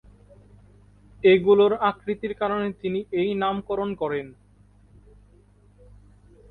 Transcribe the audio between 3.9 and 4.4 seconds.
করেন।